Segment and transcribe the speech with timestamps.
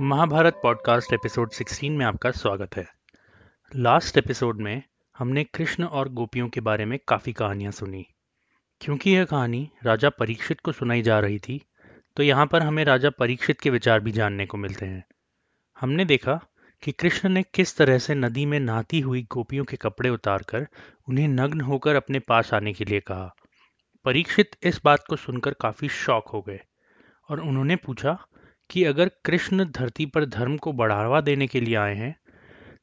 [0.00, 2.86] Mahabharat podcast episode 16 में आपका स्वागत है।
[3.76, 4.82] लास्ट एपिसोड में
[5.18, 8.06] हमने कृष्ण और गोपियों के बारे में काफ़ी कहानियाँ सुनी।
[8.80, 11.66] क्योंकि यह कहानी राजा परीक्षित को सुनाई जा रही थी
[12.16, 15.04] तो यहाँ पर हमें राजा परीक्षित के विचार भी जानने को मिलते हैं।
[15.80, 16.40] हमने देखा
[16.82, 20.68] कि कृष्ण ने किस तरह से नदी में नहाती हुई गोपियों के कपड़े उतारकर
[21.08, 23.34] उन्हें नग्न होकर अपने पास आने के लिए कहा।
[24.04, 26.60] परीक्षित इस बात को सुनकर काफ़ी शौक हो गए
[27.28, 28.27] और उन्होंने पूछा
[28.70, 32.14] कि अगर कृष्ण धरती पर धर्म को बढ़ावा देने के लिए आए हैं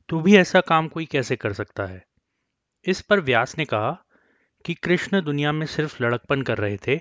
[0.09, 2.03] तो भी ऐसा काम कोई कैसे कर सकता है?
[2.85, 3.91] इस पर व्यास ने कहा
[4.65, 6.99] कि कृष्ण दुनिया में सिर्फ़ लड़कपन कर रहे थे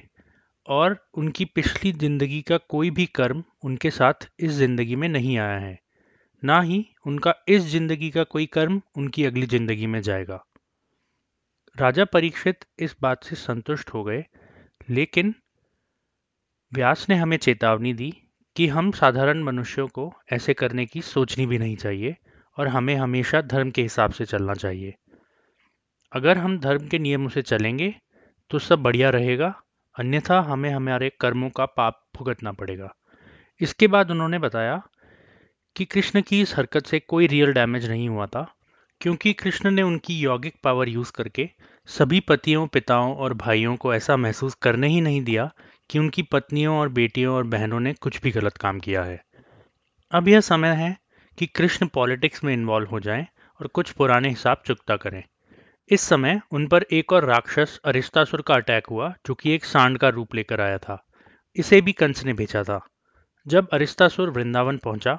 [0.69, 5.59] और उनकी पिछली ज़िंदगी का कोई भी कर्म उनके साथ इस ज़िंदगी में नहीं आया
[5.59, 5.79] है।
[6.43, 10.45] ना ही उनका इस ज़िंदगी का कोई कर्म उनकी अगली ज़िंदगी में जाएगा।
[11.77, 14.24] राजा परीक्षित इस बात से संतुष्ट हो गए,
[14.91, 15.35] लेकिन
[16.73, 18.12] व्यास ने हमें चेतावनी दी
[18.57, 22.16] कि हम साधारण मनुष्यों को ऐसे करने की सोचनी भी नहीं चाहिए
[22.57, 24.95] और हमें हमेशा धर्म के हिसाब से चलना चाहिए।
[26.13, 27.95] अगर हम धर्म के नियमों से चलेंगे
[28.51, 29.55] तो सब बढ़िया रहेगा,
[29.96, 32.95] अन्यथा हमें हमारे कर्मों का पाप भुगतना पड़ेगा।
[33.61, 34.83] इसके बाद उन्होंने बताया
[35.77, 38.46] कि कृष्ण की इस हरकत से कोई रियल डैमेज नहीं हुआ था,
[39.01, 41.49] क्योंकि कृष्ण ने उनकी यौगिक पावर यूज़ करके
[41.89, 45.51] सभी पतियों, पिताओं और भाइयों को ऐसा महसूस करने ही नहीं दिया
[45.90, 49.24] कि उनकी पत्नियों और बेटियों और बहनों ने कुछ भी गलत काम किया है।
[50.13, 50.96] अब यह समय है
[51.38, 53.27] कि कृष्ण पॉलिटिक्स में इन्वॉल्व हो जाएँ
[53.60, 55.23] और कुछ पुराने हिसाब चुकता करें।
[55.90, 59.99] इस समय उन पर एक और राक्षस अरिस्तासुर का अटैक हुआ, जो कि एक सांड
[59.99, 61.07] का रूप लेकर आया था।
[61.57, 62.87] इसे भी कंस ने भेजा था।
[63.46, 65.19] जब अरिस्तासुर वृंदावन पहुँचा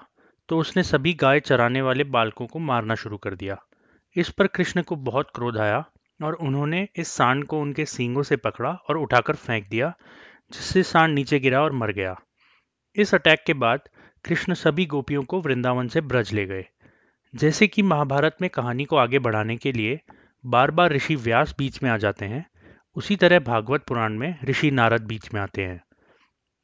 [0.49, 3.57] तो उसने सभी गाय चराने वाले बालकों को मारना शुरू कर दिया।
[4.15, 5.85] इस पर कृष्ण को बहुत क्रोध आया
[6.23, 9.93] और उन्होंने इस सांड को उनके सींगों से पकड़ा और उठाकर फेंक दिया
[10.51, 12.15] जिससे सांड नीचे गिरा और मर गया।
[12.95, 13.89] इस अटैक के बाद
[14.25, 16.65] कृष्ण सभी गोपियों को वृंदावन से ब्रज ले गए।
[17.33, 19.99] जैसे कि महाभारत में कहानी को आगे बढ़ाने के लिए
[20.45, 22.45] बार बार ऋषि व्यास बीच में आ जाते हैं,
[22.95, 25.83] उसी तरह भागवत पुराण में ऋषि नारद बीच में आते हैं।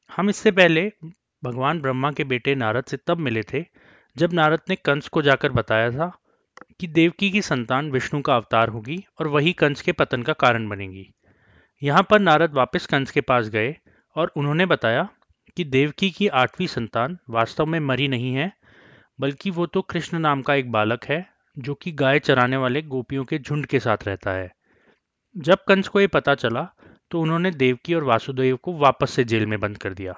[0.10, 0.92] हम इससे पहले
[1.44, 3.64] भगवान ब्रह्मा के बेटे नारद से तब मिले थे,
[4.18, 6.12] जब नारद ने कंस को जाकर बताया था
[6.80, 10.68] कि देवकी की संतान विष्णु का अवतार होगी और वही कंस के पतन का कारण
[10.70, 11.14] बनेगी।
[11.82, 13.76] यहाँ पर नारद वापस कंस के पास गए
[14.16, 15.08] और उन्होंने बताया
[15.58, 18.52] कि देवकी की आठवीं संतान वास्तव में मरी नहीं है,
[19.20, 21.26] बल्कि वो तो कृष्ण नाम का एक बालक है,
[21.58, 24.52] जो कि गाय चराने वाले गोपियों के झुंड के साथ रहता है।
[25.36, 26.68] जब कंस को ये पता चला
[27.12, 30.14] तो उन्होंने देवकी और वासुदेव को वापस से जेल में बंद कर दिया।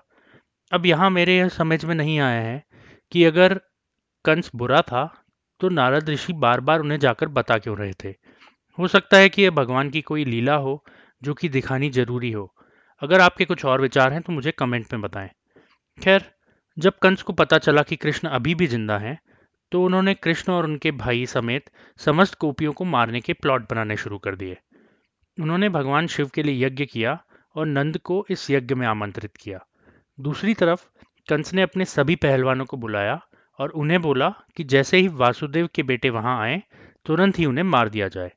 [0.72, 2.64] अब यहाँ मेरे यह समझ में नहीं आया है
[3.12, 3.60] कि अगर
[4.26, 5.06] कंस बुरा था
[5.62, 8.14] तो नारद ऋषि बार बार उन्हें जाकर बता क्यों रहे थे?
[8.78, 10.84] हो सकता है कि यह भगवान की कोई लीला हो
[11.24, 12.54] जो कि दिखानी ज़रूरी हो।
[13.02, 15.30] अगर आपके कुछ और विचार हैं तो मुझे कमेंट में बताएँ।
[15.98, 16.24] खैर,
[16.78, 19.18] जब कंस को पता चला कि कृष्ण अभी भी ज़िंदा हैं
[19.72, 21.70] तो उन्होंने कृष्ण और उनके भाई समेत
[22.00, 24.58] समस्त गोपियों को मारने के प्लॉट बनाने शुरू कर दिए।
[25.38, 27.18] उन्होंने भगवान शिव के लिए यज्ञ किया
[27.56, 29.60] और नंद को इस यज्ञ में आमंत्रित किया।
[30.18, 30.86] दूसरी तरफ़,
[31.30, 33.20] कंस ने अपने सभी पहलवानों को बुलाया
[33.60, 36.62] और उन्हें बोला कि जैसे ही वासुदेव के बेटे वहाँ आए,
[37.06, 38.32] तुरंत ही उन्हें मार दिया जाए।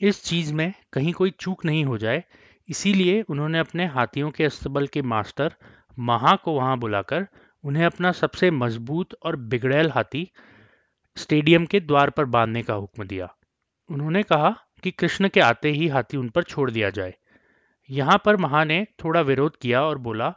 [0.00, 2.24] इस चीज़ में कहीं कोई चूक नहीं हो जाए।
[2.68, 5.54] इसीलिए उन्होंने अपने हाथियों के अस्तबल के मास्टर
[5.98, 7.26] महा को वहाँ बुलाकर
[7.64, 10.30] उन्हें अपना सबसे मज़बूत और बिगड़ैल हाथी
[11.16, 13.28] स्टेडियम के द्वार पर बांधने का हुक्म दिया।
[13.90, 17.14] उन्होंने कहा कि कृष्ण के आते ही हाथी उन पर छोड़ दिया जाए।
[17.90, 20.34] यहाँ पर महा ने थोड़ा विरोध किया और बोला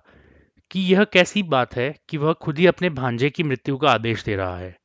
[0.71, 4.23] कि यह कैसी बात है कि वह खुद ही अपने भांजे की मृत्यु का आदेश
[4.23, 4.77] दे रहा है।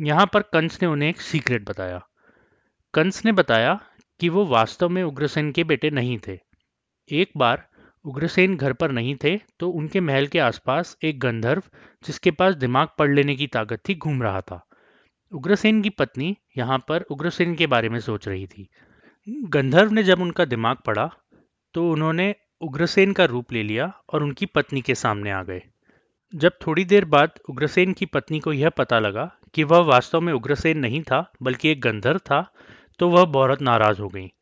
[0.00, 2.08] यहाँ पर कंस ने उन्हें एक सीक्रेट बताया।
[2.94, 3.80] कंस ने बताया
[4.20, 6.38] कि वो वास्तव में उग्रसेन के बेटे नहीं थे।
[7.10, 7.66] एक बार
[8.04, 11.62] उग्रसेन घर पर नहीं थे तो उनके महल के आसपास एक गंधर्व,
[12.04, 14.64] जिसके पास दिमाग पढ़ लेने की ताकत थी, घूम रहा था।
[15.32, 18.68] उग्रसेन की पत्नी यहाँ पर उग्रसेन के बारे में सोच रही थी।
[19.26, 21.10] गंधर्व ने जब उनका दिमाग पढ़ा
[21.74, 25.62] तो उन्होंने उग्रसेन का रूप ले लिया और उनकी पत्नी के सामने आ गए।
[26.32, 30.32] जब थोड़ी देर बाद उग्रसेन की पत्नी को यह पता लगा कि वह वास्तव में
[30.32, 32.40] उग्रसेन नहीं था, बल्कि एक गंधर्व था
[32.98, 34.32] तो वह बहुत नाराज़ हो गई।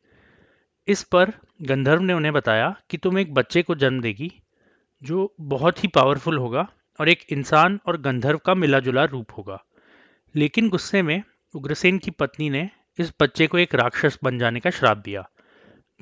[0.87, 1.31] इस पर
[1.61, 4.31] गंधर्व ने उन्हें बताया कि तुम एक बच्चे को जन्म देगी,
[5.03, 6.69] जो बहुत ही पावरफुल होगा
[6.99, 9.63] और एक इंसान और गंधर्व का मिला जुला रूप होगा।
[10.35, 11.23] लेकिन गुस्से में
[11.55, 12.69] उग्रसेन की पत्नी ने
[12.99, 15.29] इस बच्चे को एक राक्षस बन जाने का श्राप दिया।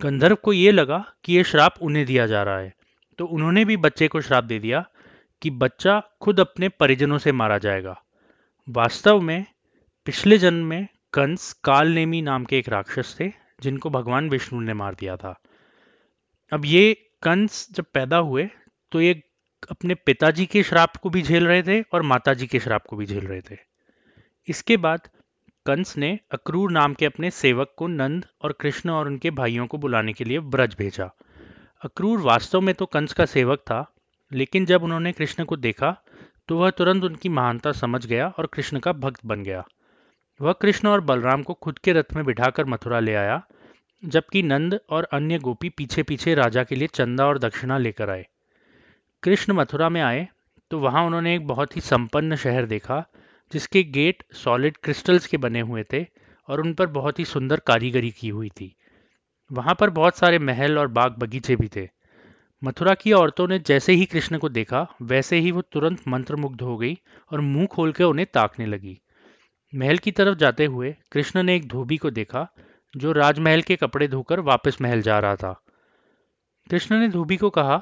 [0.02, 2.74] गंधर्व को ये लगा कि यह श्राप उन्हें दिया जा रहा है।
[3.18, 4.90] तो उन्होंने भी बच्चे को श्राप दे दिया
[5.42, 8.04] कि बच्चा खुद अपने परिजनों से मारा जाएगा।
[8.70, 9.46] वास्तव में
[10.06, 13.28] पिछले जन्म में कंस कालनेमी नाम के एक राक्षस थे,
[13.64, 15.34] जिनको भगवान विष्णु ने मार दिया था।
[16.52, 18.48] अब ये कंस जब पैदा हुए
[18.92, 19.14] तो ये
[19.72, 23.06] अपने पिताजी के श्राप को भी झेल रहे थे और माताजी के श्राप को भी
[23.06, 23.58] झेल रहे थे।
[24.48, 25.08] इसके बाद
[25.66, 29.78] कंस ने अक्रूर नाम के अपने सेवक को नंद और कृष्ण और उनके भाइयों को
[29.78, 31.10] बुलाने के लिए ब्रज भेजा।
[31.82, 33.80] अक्रूर वास्तव में तो कंस का सेवक था,
[34.32, 35.96] लेकिन जब उन्होंने कृष्ण को देखा
[36.48, 39.64] तो वह तुरंत उनकी महानता समझ गया और कृष्ण का भक्त बन गया।
[40.40, 43.42] वह कृष्ण और बलराम को खुद के रथ में बिठाकर मथुरा ले आया,
[44.04, 48.26] जबकि नंद और अन्य गोपी पीछे पीछे राजा के लिए चंदा और दक्षिणा लेकर आए।
[49.24, 50.28] कृष्ण मथुरा में आए
[50.72, 53.04] तो वहाँ उन्होंने एक बहुत ही संपन्न शहर देखा,
[53.52, 56.06] जिसके गेट सॉलिड क्रिस्टल्स के बने हुए थे
[56.48, 58.76] और उन पर बहुत ही सुंदर कारीगरी की हुई थी।
[59.52, 61.88] वहाँ पर बहुत सारे महल और बाग बगीचे भी थे।
[62.62, 66.78] मथुरा की औरतों ने जैसे ही कृष्ण को देखा, वैसे ही वो तुरंत मंत्रमुग्ध हो
[66.78, 66.98] गई
[67.32, 69.00] और मुँह खोल के उन्हें ताकने लगी।
[69.76, 72.48] महल की तरफ़ जाते हुए कृष्ण ने एक धोबी को देखा,
[72.94, 75.52] जो राजमहल के कपड़े धोकर वापस महल जा रहा था।
[76.70, 77.78] कृष्ण ने धोबी को कहा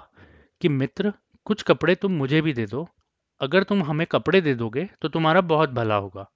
[0.61, 1.13] कि, मित्र,
[1.45, 2.87] कुछ कपड़े तुम मुझे भी दे दो।
[3.41, 6.29] अगर तुम हमें कपड़े दे दोगे तो तुम्हारा बहुत भला होगा।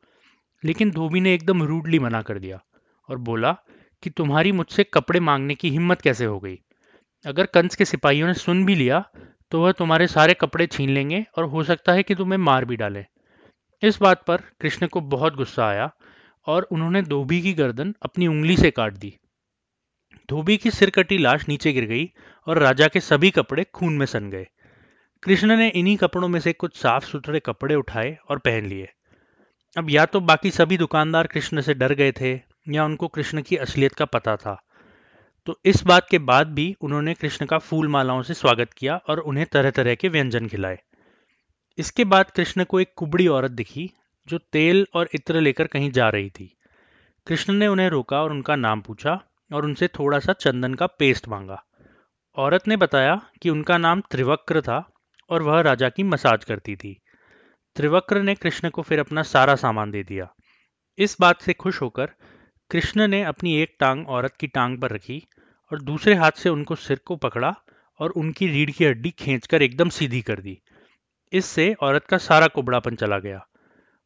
[0.64, 2.60] लेकिन धोबी ने एकदम रूडली मना कर दिया
[3.10, 3.52] और बोला
[4.04, 6.60] कि, तुम्हारी मुझसे कपड़े मांगने की हिम्मत कैसे हो गई?
[7.26, 9.06] अगर कंस के सिपाहियों ने सुन भी लिया
[9.52, 12.76] तो वह तुम्हारे सारे कपड़े छीन लेंगे और हो सकता है कि तुम्हें मार भी
[12.76, 13.06] डालें।
[13.84, 15.92] इस बात पर कृष्ण को बहुत गुस्सा आया
[16.46, 19.18] और उन्होंने धोबी की गर्दन अपनी उंगली से काट दी।
[20.30, 22.12] धोबी की सिरकटी लाश नीचे गिर गई
[22.48, 24.48] और राजा के सभी कपड़े खून में सन गए।
[25.24, 28.90] कृष्ण ने इन्हीं कपड़ों में से कुछ साफ़ सुथरे कपड़े उठाए और पहन लिए।
[29.78, 33.56] अब या तो बाकी सभी दुकानदार कृष्ण से डर गए थे या उनको कृष्ण की
[33.56, 34.64] असलियत का पता था।
[35.46, 39.20] तो इस बात के बाद भी उन्होंने कृष्ण का फूल मालाओं से स्वागत किया और
[39.20, 40.80] उन्हें तरह तरह के व्यंजन खिलाए।
[41.78, 43.92] इसके बाद कृष्ण को एक कुबड़ी औरत दिखी,
[44.28, 46.58] जो तेल और इत्र लेकर कहीं जा रही थी।
[47.28, 51.28] कृष्ण ने उन्हें रोका और उनका नाम पूछा और उनसे थोड़ा सा चंदन का पेस्ट
[51.28, 51.64] मांगा।
[52.36, 54.92] औरत ने बताया कि उनका नाम त्रिवक्र था
[55.30, 57.02] और वह राजा की मसाज करती थी।
[57.76, 60.36] त्रिवक्र ने कृष्ण को फिर अपना सारा सामान दे दिया।
[60.98, 62.06] इस बात से खुश होकर
[62.72, 65.28] कृष्ण ने अपनी एक टांग औरत की टांग पर रखी
[65.72, 67.56] और दूसरे हाथ से उनको सिर को पकड़ा
[68.00, 70.62] और उनकी रीढ़ की हड्डी खींचकर एकदम सीधी कर दी।
[71.34, 73.48] इससे औरत का सारा कुबड़ापन चला गया।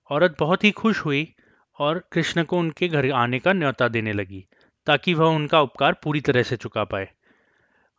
[0.09, 1.33] औरत बहुत ही खुश हुई
[1.79, 4.45] और कृष्ण को उनके घर आने का न्योता देने लगी,
[4.85, 7.09] ताकि वह उनका उपकार पूरी तरह से चुका पाए।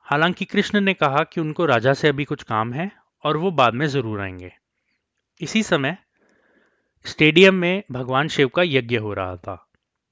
[0.06, 2.90] हालाँकि कृष्ण ने कहा कि उनको राजा से अभी कुछ काम है
[3.24, 4.52] और वो बाद में ज़रूर आएँगे।
[5.40, 5.96] इसी समय
[7.06, 9.70] स्टेडियम में भगवान शिव का यज्ञ हो रहा था।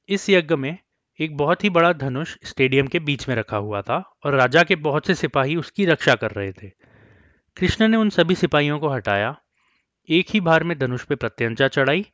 [0.09, 0.79] इस यज्ञ में
[1.21, 4.77] एक बहुत ही बड़ा धनुष स्टेडियम के बीच में रखा हुआ था और राजा के
[4.77, 6.71] बहुत से सिपाही उसकी रक्षा कर रहे थे।
[7.61, 9.35] कृष्ण ने उन सभी सिपाहियों को हटाया,
[10.09, 12.05] एक ही बार में धनुष पे प्रत्यंचा चढ़ाई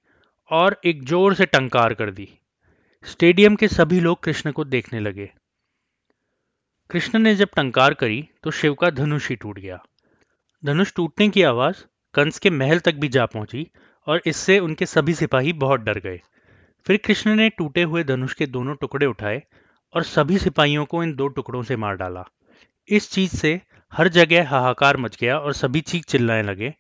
[0.51, 2.29] और एक ज़ोर से टंकार कर दी।
[3.05, 5.31] स्टेडियम के सभी लोग कृष्ण को देखने लगे।
[6.91, 9.79] कृष्ण ने जब टंकार करी तो शिव का धनुष ही टूट गया।
[10.63, 11.85] धनुष टूटने की आवाज़
[12.15, 13.67] कंस के महल तक भी जा पहुँची
[14.07, 16.21] और इससे उनके सभी सिपाही बहुत डर गए।
[16.87, 19.43] फिर कृष्ण ने टूटे हुए धनुष के दोनों टुकड़े उठाए
[19.95, 22.25] और सभी सिपाहियों को इन दो टुकड़ों से मार डाला।
[22.89, 23.61] इस चीज़ से
[23.93, 26.73] हर जगह हाहाकार मच गया और सभी चीख चिल्लाने लगे,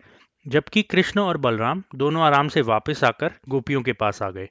[0.46, 4.48] जबकि कृष्ण और बलराम दोनों आराम से वापस आकर गोपियों के पास आ गए।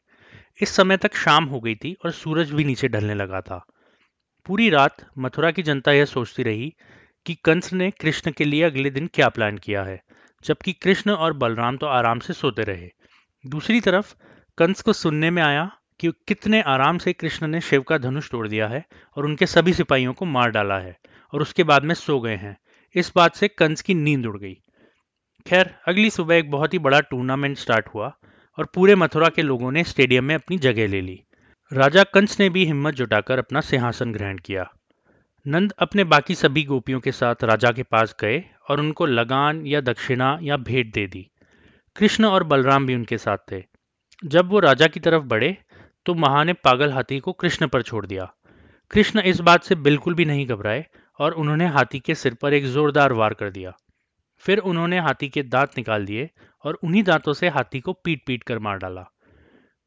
[0.61, 3.65] इस समय तक शाम हो गई थी और सूरज भी नीचे ढलने लगा था।
[4.45, 6.73] पूरी रात मथुरा की जनता यह सोचती रही
[7.25, 10.01] कि कंस ने कृष्ण के लिए अगले दिन क्या प्लान किया है,
[10.45, 12.89] जबकि कृष्ण और बलराम तो आराम से सोते रहे।
[13.43, 14.13] दूसरी तरफ़
[14.57, 18.47] कंस को सुनने में आया कि कितने आराम से कृष्ण ने शिव का धनुष तोड़
[18.47, 18.85] दिया है
[19.17, 20.97] और उनके सभी सिपाहियों को मार डाला है।
[21.33, 22.57] और उसके बाद में सो गए हैं।
[22.95, 24.53] इस बात से कंस की नींद उड़ गई।
[25.47, 28.15] खैर, अगली सुबह एक बहुत ही बड़ा टूर्नामेंट स्टार्ट हुआ
[28.57, 31.23] और पूरे मथुरा के लोगों ने स्टेडियम में अपनी जगह ले ली।
[31.73, 34.71] राजा कंस ने भी हिम्मत जुटाकर अपना सिंहासन ग्रहण किया।
[35.47, 39.81] नंद अपने बाकी सभी गोपियों के साथ राजा के पास गए और उनको लगान या
[39.81, 41.29] दक्षिणा या भेंट दे दी।
[41.95, 43.63] कृष्ण और बलराम भी उनके साथ थे।
[44.25, 45.57] जब वो राजा की तरफ़ बढ़े
[46.05, 48.33] तो महा ने पागल हाथी को कृष्ण पर छोड़ दिया।
[48.91, 50.85] कृष्ण इस बात से बिल्कुल भी नहीं घबराए
[51.19, 53.73] और उन्होंने हाथी के सिर पर एक जोरदार वार कर दिया।
[54.43, 56.29] फिर उन्होंने हाथी के दांत निकाल दिए
[56.63, 59.05] और उन्हीं दांतों से हाथी को पीट पीट कर मार डाला।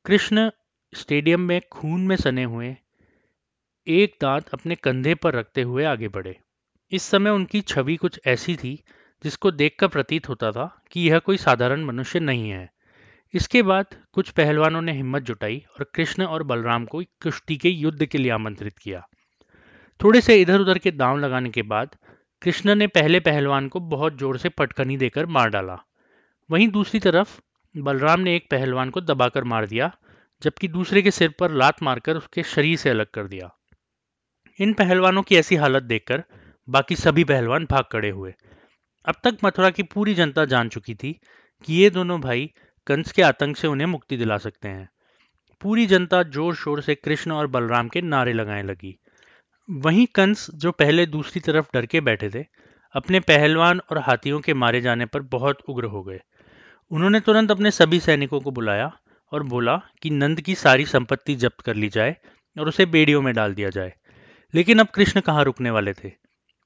[0.05, 0.51] कृष्ण
[0.93, 2.77] स्टेडियम में खून में सने हुए,
[3.87, 6.37] एक दांत अपने कंधे पर रखते हुए आगे बढ़े।
[6.93, 8.75] इस समय उनकी छवि कुछ ऐसी थी,
[9.25, 12.69] जिसको देखकर प्रतीत होता था कि यह कोई साधारण मनुष्य नहीं है।
[13.35, 18.07] इसके बाद कुछ पहलवानों ने हिम्मत जुटाई और कृष्ण और बलराम को कुश्ती के युद्ध
[18.07, 19.07] के लिए आमंत्रित किया।
[20.01, 21.97] थोड़े से इधर उधर के दांव लगाने के बाद
[22.43, 25.79] कृष्ण ने पहले पहलवान को बहुत ज़ोर से पटकनी देकर मार डाला।
[26.51, 27.39] वहीं दूसरी तरफ़
[27.75, 29.91] बलराम ने एक पहलवान को दबाकर मार दिया,
[30.43, 33.51] जबकि दूसरे के सिर पर लात मारकर उसके शरीर से अलग कर दिया।
[34.59, 36.23] इन पहलवानों की ऐसी हालत देखकर
[36.69, 38.33] बाकी सभी पहलवान भाग खड़े हुए।
[39.05, 41.13] अब तक मथुरा की पूरी जनता जान चुकी थी
[41.65, 42.51] कि ये दोनों भाई
[42.87, 44.89] कंस के आतंक से उन्हें मुक्ति दिला सकते हैं।
[45.63, 48.99] पूरी जनता ज़ोर शोर से कृष्ण और बलराम के नारे लगाने लगी।
[49.71, 52.45] वहीं कंस जो पहले दूसरी तरफ़ डर के बैठे थे,
[52.93, 56.21] अपने पहलवान और हाथियों के मारे जाने पर बहुत उग्र हो गए।
[56.91, 58.93] उन्होंने तुरंत अपने सभी सैनिकों को बुलाया
[59.33, 62.17] और बोला कि नंद की सारी संपत्ति जब्त कर ली जाए
[62.59, 63.95] और उसे बेड़ियों में डाल दिया जाए।
[64.55, 66.13] लेकिन अब कृष्ण कहाँ रुकने वाले थे?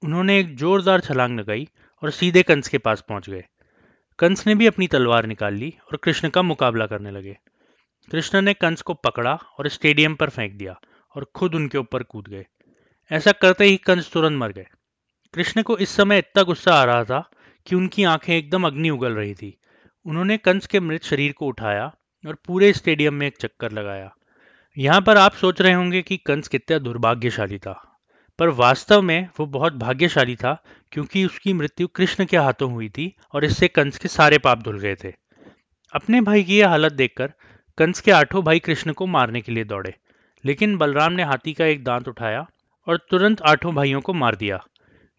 [0.05, 1.69] उन्होंने एक जोरदार छलांग लगाई
[2.03, 3.45] और सीधे कंस के पास पहुँच गए।
[4.19, 7.39] कंस ने भी अपनी तलवार निकाल ली और कृष्ण का मुकाबला करने लगे।
[8.11, 10.81] कृष्ण ने कंस को पकड़ा और स्टेडियम पर फेंक दिया
[11.17, 12.47] और खुद उनके ऊपर कूद गए।
[13.11, 14.67] ऐसा करते ही कंस तुरंत मर गए।
[15.35, 17.21] कृष्ण को इस समय इतना गुस्सा आ रहा था
[17.67, 19.57] कि उनकी आँखें एकदम अग्नि उगल रही थी।
[20.07, 21.85] उन्होंने कंस के मृत शरीर को उठाया
[22.25, 24.11] और पूरे स्टेडियम में एक चक्कर लगाया।
[24.77, 27.73] यहाँ पर आप सोच रहे होंगे कि कंस कितना दुर्भाग्यशाली था,
[28.39, 30.55] पर वास्तव में वो बहुत भाग्यशाली था
[30.93, 34.79] क्योंकि उसकी मृत्यु कृष्ण के हाथों हुई थी और इससे कंस के सारे पाप धुल
[34.79, 35.13] गए थे।
[35.93, 37.33] अपने भाई की यह हालत देखकर
[37.79, 39.95] कंस के आठों भाई कृष्ण को मारने के लिए दौड़े,
[40.45, 42.47] लेकिन बलराम ने हाथी का एक दांत उठाया
[42.87, 44.62] और तुरंत आठों भाइयों को मार दिया।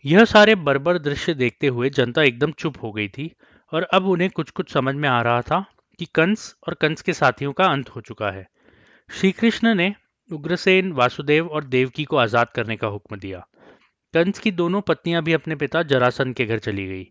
[0.05, 3.31] यह सारे बर्बर दृश्य देखते हुए जनता एकदम चुप हो गई थी
[3.71, 5.63] और अब उन्हें कुछ कुछ समझ में आ रहा था
[5.99, 8.47] कि कंस और कंस के साथियों का अंत हो चुका है।
[9.09, 9.93] श्री कृष्ण ने
[10.29, 13.45] उग्रसेन, वासुदेव और देवकी को आज़ाद करने का हुक्म दिया।
[14.13, 17.07] कंस की दोनों पत्नियाँ भी अपने पिता जरासन के घर चली गई।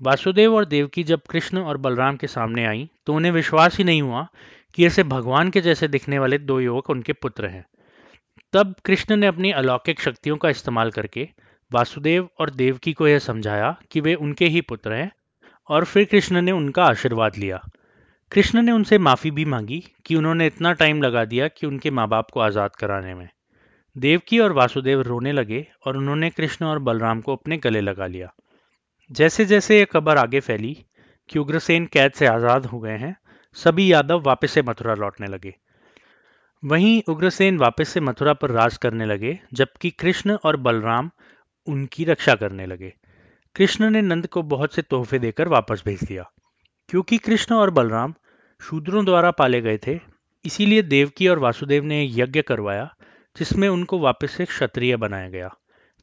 [0.00, 4.02] वासुदेव और देवकी जब कृष्ण और बलराम के सामने आई तो उन्हें विश्वास ही नहीं
[4.02, 4.26] हुआ
[4.74, 7.64] कि ऐसे भगवान के जैसे दिखने वाले दो युवक उनके पुत्र हैं।
[8.52, 11.28] तब कृष्ण ने अपनी अलौकिक शक्तियों का इस्तेमाल करके
[11.70, 15.10] वासुदेव और देवकी को यह समझाया कि वे उनके ही पुत्र हैं,
[15.68, 17.60] और फिर कृष्ण ने उनका आशीर्वाद लिया।
[18.32, 22.08] कृष्ण ने उनसे माफ़ी भी मांगी कि उन्होंने इतना टाइम लगा दिया कि उनके माँ
[22.08, 23.28] बाप को आज़ाद कराने में।
[23.96, 28.32] देवकी और वासुदेव रोने लगे और उन्होंने कृष्ण और बलराम को अपने गले लगा लिया।
[29.10, 30.76] जैसे जैसे ये खबर आगे फैली
[31.28, 33.16] कि उग्रसेन कैद से आज़ाद हो गए हैं,
[33.56, 35.54] सभी यादव वापस से मथुरा लौटने लगे।
[36.64, 41.10] वहीं उग्रसेन वापस से मथुरा पर राज करने लगे, जबकि कृष्ण और बलराम
[41.66, 42.94] उनकी रक्षा करने लगे।
[43.56, 46.30] कृष्ण ने नंद को बहुत से तोहफे देकर वापस भेज दिया।
[46.88, 48.14] क्योंकि कृष्ण और बलराम
[48.62, 50.00] शूद्रों द्वारा पाले गए थे,
[50.44, 52.94] इसीलिए देवकी और वासुदेव ने यज्ञ करवाया,
[53.38, 55.54] जिसमें उनको वापस से क्षत्रिय बनाया गया।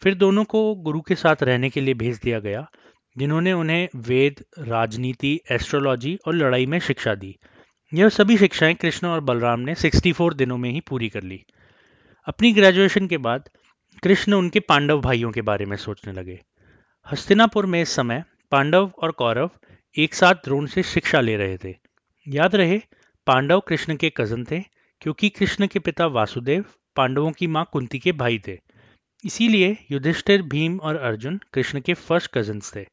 [0.04, 2.70] फिर दोनों को गुरु के साथ रहने के लिए भेज दिया गया,
[3.18, 7.38] जिन्होंने उन्हें वेद, राजनीति, एस्ट्रोलॉजी और लड़ाई में शिक्षा दी।
[7.94, 11.46] यह सभी शिक्षाएँ कृष्ण और बलराम ने 64 दिनों में ही पूरी कर ली।
[12.26, 13.50] अपनी ग्रेजुएशन के बाद
[14.04, 16.44] कृष्ण उनके पांडव भाइयों के बारे में सोचने लगे।
[17.12, 19.50] हस्तिनापुर में इस समय पांडव और कौरव
[19.98, 21.76] एक साथ द्रोण से शिक्षा ले रहे थे।
[22.28, 22.82] याद रहे,
[23.28, 24.60] पांडव कृष्ण के कज़न थे,
[25.02, 26.66] क्योंकि कृष्ण के पिता वासुदेव
[26.96, 28.60] पांडवों की माँ कुंती के भाई थे।
[29.26, 32.84] इसीलिए युधिष्ठिर, भीम और अर्जुन कृष्ण के फ़र्स्ट कजन्स थे।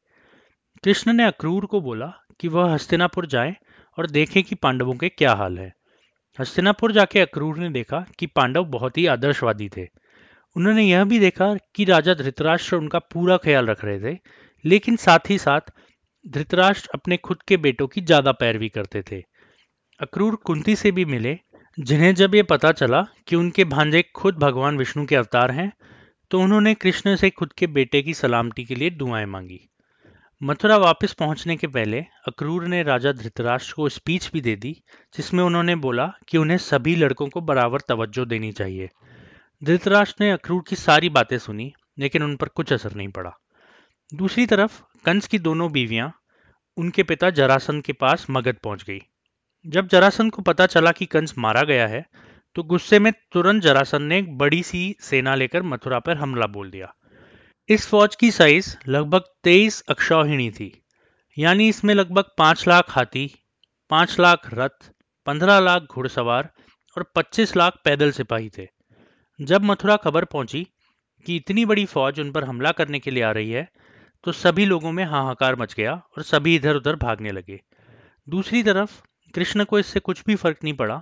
[0.83, 3.55] कृष्ण ने अक्रूर को बोला कि वह हस्तिनापुर जाए
[3.97, 5.71] और देखें कि पांडवों के क्या हाल है।
[6.39, 9.87] हस्तिनापुर जाके अक्रूर ने देखा कि पांडव बहुत ही आदर्शवादी थे।
[10.55, 14.17] उन्होंने यह भी देखा कि राजा धृतराष्ट्र उनका पूरा ख्याल रख रहे थे,
[14.65, 15.71] लेकिन साथ ही साथ
[16.25, 19.21] धृतराष्ट्र अपने खुद के बेटों की ज़्यादा पैरवी करते थे।
[19.99, 21.37] अक्रूर कुंती से भी मिले,
[21.77, 25.71] जिन्हें जब ये पता चला कि उनके भांजे खुद भगवान विष्णु के अवतार हैं
[26.31, 29.59] तो उन्होंने कृष्ण से खुद के बेटे की सलामती के लिए दुआएँ मांगी।
[30.41, 34.71] मथुरा वापस पहुँचने के पहले अक्रूर ने राजा धृतराष्ट्र को स्पीच भी दे दी,
[35.17, 38.89] जिसमें उन्होंने बोला कि उन्हें सभी लड़कों को बराबर तवज्जो देनी चाहिए।
[39.63, 43.31] धृतराष्ट्र ने अक्रूर की सारी बातें सुनी, लेकिन उन पर कुछ असर नहीं पड़ा।
[44.13, 46.11] दूसरी तरफ़, कंस की दोनों बीवियाँ,
[46.77, 48.99] उनके पिता जरासन के पास मगध पहुँच गई।
[49.65, 52.05] जब जरासन को पता चला कि कंस मारा गया है
[52.55, 56.69] तो गुस्से में तुरंत जरासन ने एक बड़ी सी सेना लेकर मथुरा पर हमला बोल
[56.71, 56.93] दिया।
[57.69, 60.71] इस फौज की साइज़ लगभग तेईस अक्षौहिणी थी,
[61.37, 63.25] यानी इसमें लगभग पाँच लाख हाथी,
[63.91, 64.91] पाँच लाख रथ,
[65.27, 66.49] पंद्रह लाख घुड़सवार
[66.97, 68.67] और पच्चीस लाख पैदल सिपाही थे।
[69.39, 70.63] जब मथुरा खबर पहुँची
[71.25, 73.67] कि इतनी बड़ी फौज उन पर हमला करने के लिए आ रही है
[74.23, 77.59] तो सभी लोगों में हाहाकार मच गया और सभी इधर उधर भागने लगे।
[78.27, 79.01] दूसरी तरफ़,
[79.33, 81.01] कृष्ण को इससे कुछ भी फ़र्क नहीं पड़ा,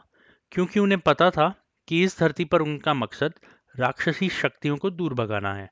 [0.52, 1.54] क्योंकि उन्हें पता था
[1.88, 3.34] कि इस धरती पर उनका मकसद
[3.76, 5.70] राक्षसी शक्तियों को दूर भगाना है।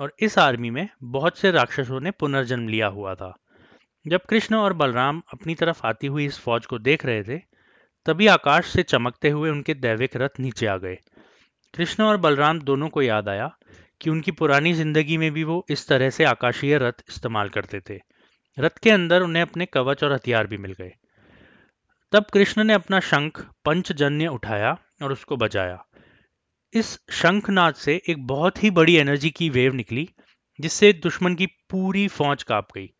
[0.00, 3.34] और इस आर्मी में बहुत से राक्षसों ने पुनर्जन्म लिया हुआ था।
[4.06, 7.38] जब कृष्ण और बलराम अपनी तरफ़ आती हुई इस फौज को देख रहे थे,
[8.06, 10.98] तभी आकाश से चमकते हुए उनके दैविक रथ नीचे आ गए।
[11.74, 13.56] कृष्ण और बलराम दोनों को याद आया
[14.00, 18.00] कि उनकी पुरानी ज़िंदगी में भी वो इस तरह से आकाशीय रथ इस्तेमाल करते थे।
[18.58, 20.92] रथ के अंदर उन्हें अपने कवच और हथियार भी मिल गए।
[22.12, 25.84] तब कृष्ण ने अपना शंख पंचजन्य उठाया और उसको बजाया।
[26.74, 30.08] इस शंखनाद से एक बहुत ही बड़ी एनर्जी की वेव निकली,
[30.60, 32.90] जिससे दुश्मन की पूरी फौज काँप गई।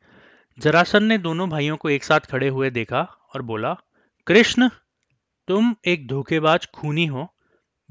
[0.59, 3.01] जरासन ने दोनों भाइयों को एक साथ खड़े हुए देखा
[3.35, 3.77] और बोला,
[4.27, 4.69] कृष्ण,
[5.49, 7.35] तुम एक धोखेबाज खूनी हो,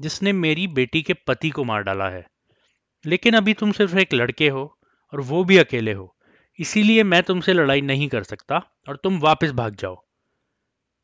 [0.00, 2.26] जिसने मेरी बेटी के पति को मार डाला है।
[3.06, 4.78] लेकिन अभी तुम सिर्फ़ एक लड़के हो
[5.12, 6.16] और वो भी अकेले हो।
[6.58, 10.04] इसीलिए मैं तुमसे लड़ाई नहीं कर सकता और तुम वापस भाग जाओ।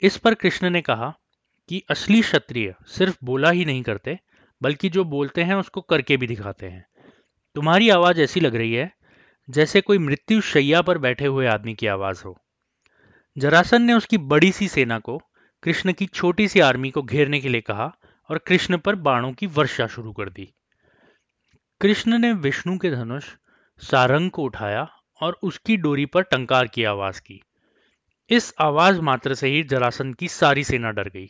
[0.03, 1.19] इस पर कृष्ण ने कहा
[1.69, 4.19] कि असली क्षत्रिय सिर्फ़ बोला ही नहीं करते
[4.63, 6.87] बल्कि जो बोलते हैं उसको करके भी दिखाते हैं।
[7.55, 8.93] तुम्हारी आवाज़ ऐसी लग रही है,
[9.51, 12.39] जैसे कोई मृत्यु शैया पर बैठे हुए आदमी की आवाज़ हो।
[13.39, 15.23] जरासन ने उसकी बड़ी सी सेना को,
[15.63, 17.97] कृष्ण की छोटी सी आर्मी को घेरने के लिए कहा
[18.31, 20.55] और कृष्ण पर बाणों की वर्षा शुरू कर दी।
[21.81, 23.25] कृष्ण ने विष्णु के धनुष,
[23.79, 24.91] सारंग को उठाया
[25.23, 27.43] और उसकी डोरी पर टंकार की आवाज़ की।
[28.31, 31.27] इस आवाज़ मात्र से ही जरासन की सारी सेना डर गई।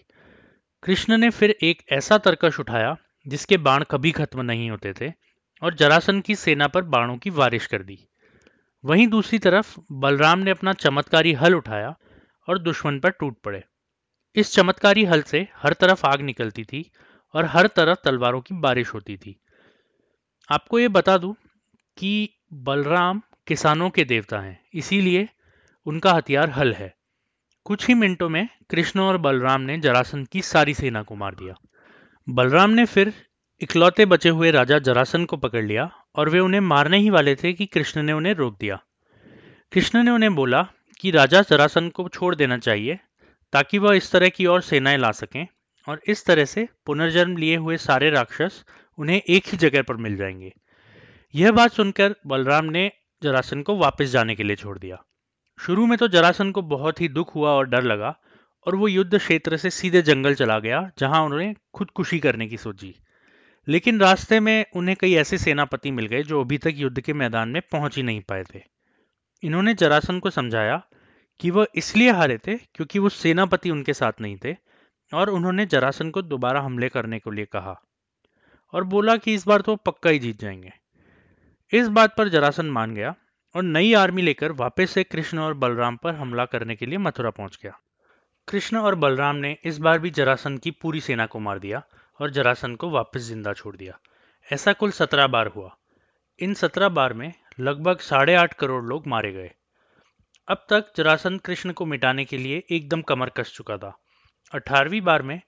[0.82, 2.96] कृष्ण ने फिर एक ऐसा तरकश उठाया
[3.28, 5.12] जिसके बाण कभी खत्म नहीं होते थे,
[5.62, 7.98] और जरासन की सेना पर बाणों की बारिश कर दी।
[8.84, 11.94] वहीं दूसरी तरफ़ बलराम ने अपना चमत्कारी हल उठाया
[12.48, 13.64] और दुश्मन पर टूट पड़े।
[14.36, 16.90] इस चमत्कारी हल से हर तरफ़ आग निकलती थी
[17.34, 19.40] और हर तरफ़ तलवारों की बारिश होती थी।
[20.52, 21.34] आपको ये बता दूँ
[21.96, 25.28] कि बलराम किसानों के देवता हैं, इसीलिए
[25.86, 26.94] उनका हथियार हल है।
[27.64, 31.54] कुछ ही मिनटों में कृष्ण और बलराम ने जरासन की सारी सेना को मार दिया।
[32.30, 33.12] बलराम ने फिर
[33.60, 37.52] इकलौते बचे हुए राजा जरासन को पकड़ लिया और वे उन्हें मारने ही वाले थे
[37.52, 38.78] कि कृष्ण ने उन्हें रोक दिया।
[39.72, 40.68] कृष्ण ने उन्हें बोला
[41.00, 42.98] कि राजा जरासन को छोड़ देना चाहिए
[43.52, 45.46] ताकि वह इस तरह की और सेनाएँ ला सकें
[45.88, 48.64] और इस तरह से पुनर्जन्म लिए हुए सारे राक्षस
[48.98, 50.52] उन्हें एक ही जगह पर मिल जाएँगे।
[51.34, 52.92] यह बात सुनकर बलराम ने
[53.22, 55.04] जरासन को वापस जाने के लिए छोड़ दिया।
[55.60, 58.20] शुरू में तो जरासन को बहुत ही दुख हुआ और डर लगा
[58.68, 62.94] और वो युद्ध क्षेत्र से सीधे जंगल चला गया, जहाँ उन्होंने खुदकुशी करने की सोची।
[63.68, 67.48] लेकिन रास्ते में उन्हें कई ऐसे सेनापति मिल गए, जो अभी तक युद्ध के मैदान
[67.48, 68.62] में पहुँच ही नहीं पाए थे।
[69.42, 70.82] इन्होंने जरासन को समझाया
[71.40, 74.56] कि वह इसलिए हारे थे क्योंकि वो सेनापति उनके साथ नहीं थे,
[75.14, 77.80] और उन्होंने जरासन को दोबारा हमले करने के लिए कहा
[78.72, 80.72] और बोला कि इस बार तो पक्का ही जीत जाएँगे।
[81.72, 83.14] इस बात पर जरासन मान गया
[83.56, 87.30] और नई आर्मी लेकर वापस से कृष्ण और बलराम पर हमला करने के लिए मथुरा
[87.30, 87.78] पहुँच गया।
[88.48, 91.82] कृष्ण और बलराम ने इस बार भी जरासन की पूरी सेना को मार दिया
[92.20, 93.98] और जरासन को वापस ज़िंदा छोड़ दिया।
[94.52, 95.76] ऐसा कुल सत्रह बार हुआ।
[96.38, 99.50] इन सत्रह बार में लगभग साढ़े आठ करोड़ लोग मारे गए।
[100.48, 103.98] अब तक जरासन कृष्ण को मिटाने के लिए एकदम कमर कस चुका था।
[104.54, 105.40] अठारहवीं बार में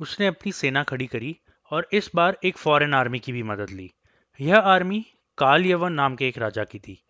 [0.00, 1.36] उसने अपनी सेना खड़ी करी
[1.70, 3.92] और इस बार एक फॉरेन आर्मी की भी मदद ली।
[4.40, 5.06] यह आर्मी
[5.38, 7.02] काल यवन नाम के एक राजा की थी।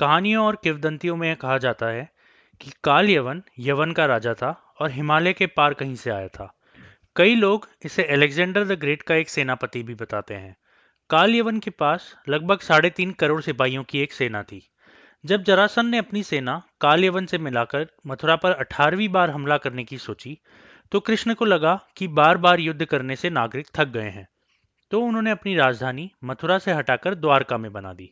[0.00, 2.12] कहानियों और किवदंतियों में कहा जाता है
[2.60, 6.52] कि काल यवन यवन का राजा था और हिमालय के पार कहीं से आया था।
[7.16, 10.56] कई लोग इसे अलेक्जेंडर द ग्रेट का एक सेनापति भी बताते हैं।
[11.10, 14.60] काल यवन के पास लगभग साढ़े तीन करोड़ सिपाहियों की एक सेना थी।
[15.24, 19.84] जब जरासन ने अपनी सेना काल यवन से मिलाकर मथुरा पर अठारहवीं बार हमला करने
[19.84, 20.38] की सोची
[20.92, 24.26] तो कृष्ण को लगा कि बार बार युद्ध करने से नागरिक थक गए हैं।
[24.90, 28.10] तो उन्होंने अपनी राजधानी मथुरा से हटाकर द्वारका में बना दी।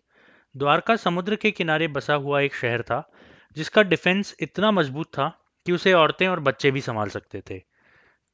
[0.56, 3.10] द्वारका समुद्र के किनारे बसा हुआ एक शहर था,
[3.56, 5.32] जिसका डिफेंस इतना मज़बूत था
[5.66, 7.58] कि उसे औरतें और बच्चे भी संभाल सकते थे।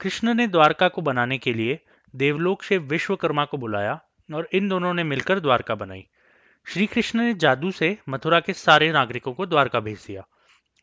[0.00, 1.78] कृष्ण ने द्वारका को बनाने के लिए
[2.14, 6.06] देवलोक से विश्वकर्मा को बुलाया और इन दोनों ने मिलकर द्वारका बनाई।
[6.66, 10.26] श्री कृष्ण ने जादू से मथुरा के सारे नागरिकों को द्वारका भेज दिया।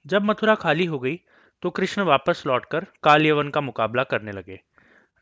[0.05, 1.19] जब मथुरा खाली हो गई
[1.63, 4.59] तो कृष्ण वापस लौटकर कालयवन का मुकाबला करने लगे।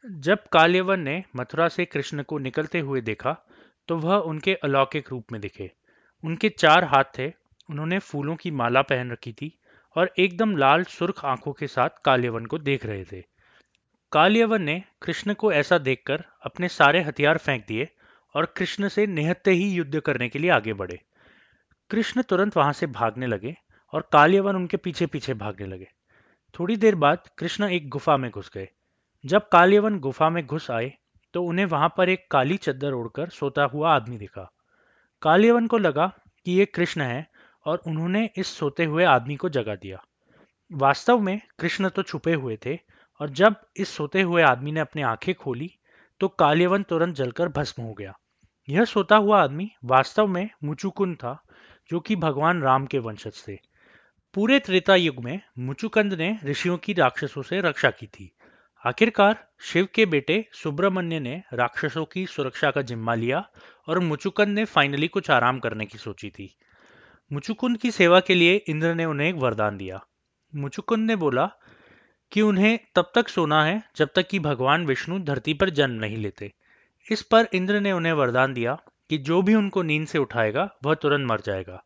[0.03, 3.35] जब काल्यवन ने मथुरा से कृष्ण को निकलते हुए देखा
[3.87, 5.71] तो वह उनके अलौकिक रूप में दिखे।
[6.23, 7.27] उनके चार हाथ थे,
[7.69, 9.57] उन्होंने फूलों की माला पहन रखी थी
[9.95, 13.21] और एकदम लाल सुर्ख आँखों के साथ काल्यवन को देख रहे थे।
[14.11, 17.87] काल्यवन ने कृष्ण को ऐसा देखकर अपने सारे हथियार फेंक दिए
[18.35, 20.99] और कृष्ण से निहत्ते ही युद्ध करने के लिए आगे बढ़े।
[21.89, 23.55] कृष्ण तुरंत वहाँ से भागने लगे
[23.93, 25.87] और काल्यवन उनके पीछे पीछे भागने लगे।
[26.55, 28.67] थोड़ी देर बाद कृष्ण एक गुफा में घुस गए।
[29.23, 30.91] जब काल्यवन गुफा में घुस आए
[31.33, 34.49] तो उन्हें वहाँ पर एक काली चद्दर ओढ़कर सोता हुआ आदमी दिखा।
[35.21, 36.07] काल्यवन को लगा
[36.45, 37.27] कि ये कृष्ण है
[37.65, 40.03] और उन्होंने इस सोते हुए आदमी को जगा दिया।
[40.73, 42.79] वास्तव में कृष्ण तो छुपे हुए थे
[43.19, 45.71] और जब इस सोते हुए आदमी ने अपनी आँखें खोली
[46.19, 48.19] तो काल्यवन तुरंत जलकर भस्म हो गया।
[48.69, 51.43] यह सोता हुआ आदमी वास्तव में मुचुकुंद था,
[51.89, 53.57] जो कि भगवान राम के वंशज थे।
[54.33, 58.31] पूरे त्रेता युग में मुचुकंद ने ऋषियों की राक्षसों से रक्षा की थी।
[58.85, 63.49] आखिरकार शिव के बेटे सुब्रमण्य ने राक्षसों की सुरक्षा का जिम्मा लिया
[63.87, 66.57] और मुचुकंद ने फाइनली कुछ आराम करने की सोची थी।
[67.31, 70.05] मुचुकुंद की सेवा के लिए इंद्र ने उन्हें एक वरदान दिया।
[70.55, 71.51] मुचुकुंद ने बोला
[72.31, 76.17] कि उन्हें तब तक सोना है जब तक कि भगवान विष्णु धरती पर जन्म नहीं
[76.17, 76.53] लेते।
[77.11, 78.77] इस पर इंद्र ने उन्हें वरदान दिया
[79.09, 81.83] कि जो भी उनको नींद से उठाएगा, वह तुरंत मर जाएगा।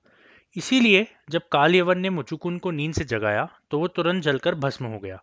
[0.56, 4.86] इसीलिए जब काल यवन ने मुचुकुन को नींद से जगाया तो वो तुरंत जलकर भस्म
[4.86, 5.22] हो गया।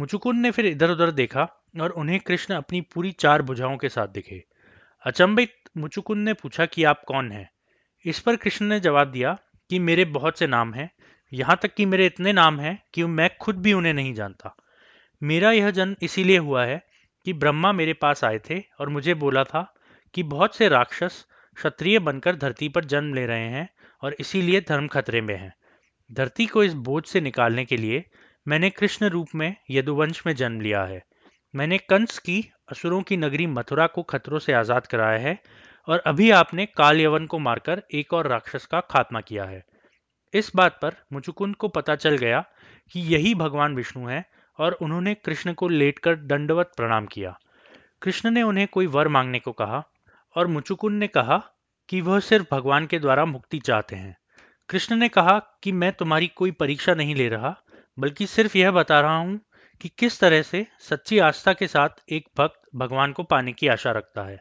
[0.00, 1.42] मुचुकुन ने फिर इधर उधर देखा
[1.80, 4.44] और उन्हें कृष्ण अपनी पूरी चार भुजाओं के साथ दिखे।
[5.04, 7.50] अचंभित मुचुकुन ने पूछा कि आप कौन हैं?
[8.04, 9.38] इस पर कृष्ण ने जवाब दिया
[9.70, 10.90] कि मेरे बहुत से नाम हैं,
[11.32, 14.54] यहाँ तक कि मेरे इतने नाम हैं कि मैं खुद भी उन्हें नहीं जानता।
[15.22, 16.82] मेरा यह जन्म इसीलिए हुआ है
[17.26, 19.62] कि ब्रह्मा मेरे पास आए थे और मुझे बोला था
[20.14, 21.24] कि बहुत से राक्षस
[21.56, 23.68] क्षत्रिय बनकर धरती पर जन्म ले रहे हैं
[24.02, 25.52] और इसीलिए धर्म खतरे में है।
[26.10, 28.04] धरती को इस बोझ से निकालने के लिए
[28.46, 31.02] मैंने कृष्ण रूप में यदुवंश में जन्म लिया है।
[31.54, 35.38] मैंने कंस की, असुरों की नगरी मथुरा को खतरों से आज़ाद कराया है
[35.88, 39.64] और अभी आपने काल यवन को मारकर एक और राक्षस का खात्मा किया है।
[40.34, 42.44] इस बात पर मुचुकुंद को पता चल गया
[42.92, 44.24] कि यही भगवान विष्णु है
[44.58, 47.38] और उन्होंने कृष्ण को लेटकर दंडवत प्रणाम किया।
[48.02, 49.82] कृष्ण ने उन्हें कोई वर मांगने को कहा
[50.36, 51.42] और मुचुकुंद ने कहा
[51.88, 54.16] कि वह सिर्फ़ भगवान के द्वारा मुक्ति चाहते हैं।
[54.68, 57.56] कृष्ण ने कहा कि मैं तुम्हारी कोई परीक्षा नहीं ले रहा,
[57.98, 59.40] बल्कि सिर्फ़ यह बता रहा हूँ
[59.80, 63.90] कि किस तरह से सच्ची आस्था के साथ एक भक्त भगवान को पाने की आशा
[63.90, 64.40] रखता है।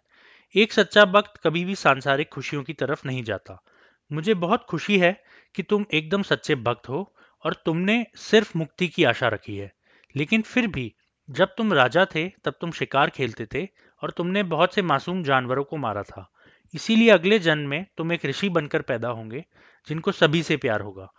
[0.57, 3.63] एक सच्चा भक्त कभी भी सांसारिक खुशियों की तरफ़ नहीं जाता।
[4.11, 5.23] मुझे बहुत खुशी है
[5.55, 7.15] कि तुम एकदम सच्चे भक्त हो
[7.45, 9.73] और तुमने सिर्फ़ मुक्ति की आशा रखी है।
[10.15, 10.95] लेकिन फिर भी,
[11.29, 13.67] जब तुम राजा थे, तब तुम शिकार खेलते थे
[14.03, 16.31] और तुमने बहुत से मासूम जानवरों को मारा था।
[16.73, 19.45] इसीलिए अगले जन्म में तुम एक ऋषि बनकर पैदा होंगे,
[19.87, 21.11] जिनको सभी से प्यार होगा।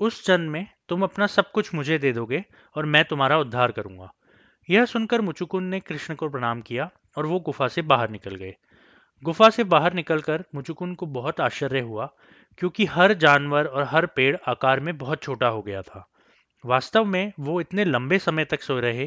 [0.00, 2.44] उस जन्म में तुम अपना सब कुछ मुझे दे दोगे
[2.74, 4.14] और मैं तुम्हारा उद्धार करूँगा।
[4.70, 8.56] यह सुनकर मुचुकुंद ने कृष्ण को प्रणाम किया और वो गुफा से बाहर निकल गए।
[9.22, 12.06] गुफा से बाहर निकलकर मुचुकुन को बहुत आश्चर्य हुआ,
[12.58, 16.08] क्योंकि हर जानवर और हर पेड़ आकार में बहुत छोटा हो गया था।
[16.64, 19.06] वास्तव में वो इतने लंबे समय तक सो रहे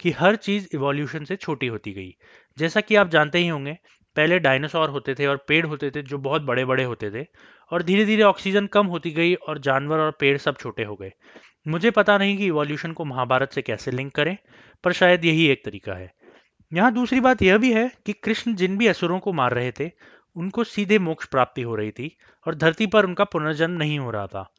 [0.00, 2.14] कि हर चीज़ इवोल्यूशन से छोटी होती गई।
[2.58, 3.78] जैसा कि आप जानते ही होंगे,
[4.16, 7.26] पहले डायनासोर होते थे और पेड़ होते थे जो बहुत बड़े बड़े होते थे,
[7.72, 11.12] और धीरे धीरे ऑक्सीजन कम होती गई और जानवर और पेड़ सब छोटे हो गए।
[11.68, 14.36] मुझे पता नहीं कि इवोल्यूशन को महाभारत से कैसे लिंक करें,
[14.84, 16.12] पर शायद यही एक तरीका है।
[16.72, 19.90] यहाँ दूसरी बात यह भी है कि कृष्ण जिन भी असुरों को मार रहे थे,
[20.36, 24.26] उनको सीधे मोक्ष प्राप्ति हो रही थी और धरती पर उनका पुनर्जन्म नहीं हो रहा
[24.26, 24.52] था।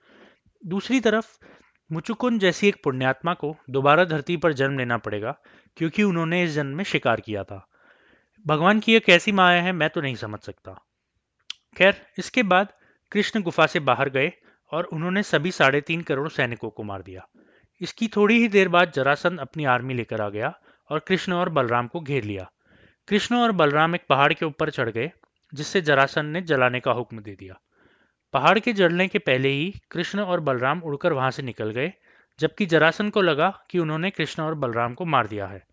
[0.66, 1.38] दूसरी तरफ़
[1.92, 5.36] मुचुकुन जैसी एक पुण्यात्मा को दोबारा धरती पर जन्म लेना पड़ेगा,
[5.78, 7.68] क्योंकि उन्होंने इस जन्म में शिकार किया था।
[8.46, 10.72] भगवान की यह कैसी माया है, मैं तो नहीं समझ सकता।
[11.78, 12.74] खैर, इसके बाद
[13.12, 14.32] कृष्ण गुफा से बाहर गए
[14.72, 17.28] और उन्होंने सभी साढ़े तीन करोड़ सैनिकों को मार दिया।
[17.82, 20.54] इसकी थोड़ी ही देर बाद जरासंध अपनी आर्मी लेकर आ गया
[20.92, 22.52] और कृष्ण और बलराम को घेर लिया।
[23.08, 25.12] कृष्ण और बलराम एक पहाड़ के ऊपर चढ़ गए,
[25.54, 27.60] जिससे जरासन ने जलाने का हुक्म दे दिया।
[28.34, 31.94] पहाड़ के जलने के पहले ही कृष्ण और बलराम उड़कर वहाँ से निकल गए,
[32.40, 35.64] जबकि जरासन को लगा कि उन्होंने कृष्ण और बलराम को मार दिया है।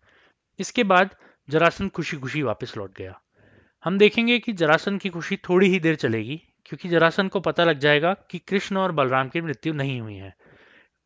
[0.59, 1.15] इसके बाद
[1.49, 3.21] जरासन खुशी खुशी वापस लौट गया।
[3.83, 7.79] हम देखेंगे कि जरासन की खुशी थोड़ी ही देर चलेगी, क्योंकि जरासन को पता लग
[7.79, 10.35] जाएगा कि कृष्ण और बलराम की मृत्यु नहीं हुई है।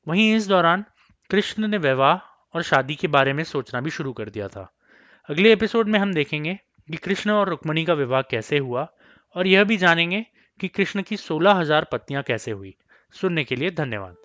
[0.07, 0.85] वहीं इस दौरान
[1.29, 4.73] कृष्ण ने विवाह और शादी के बारे में सोचना भी शुरू कर दिया था।
[5.29, 6.59] अगले एपिसोड में हम देखेंगे
[6.91, 8.87] कि कृष्ण और रुक्मणी का विवाह कैसे हुआ
[9.35, 10.25] और यह भी जानेंगे
[10.59, 12.75] कि कृष्ण की सोलह हज़ार पत्नियाँ कैसे हुई।
[13.13, 14.15] सुनने के लिए धन्यवाद।